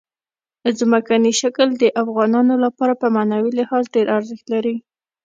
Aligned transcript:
ځمکنی 0.79 1.31
شکل 1.41 1.67
د 1.77 1.83
افغانانو 2.01 2.55
لپاره 2.65 2.93
په 3.01 3.07
معنوي 3.15 3.51
لحاظ 3.59 3.83
ډېر 3.95 4.07
ارزښت 4.17 4.45
لري. 4.53 4.75